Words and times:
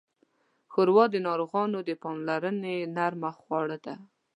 ښوروا 0.71 1.05
د 1.11 1.15
ناروغانو 1.27 1.79
د 1.89 1.91
پاملرنې 2.01 2.75
نرمه 2.95 3.31
خواړه 3.39 3.77
ده. 3.85 3.95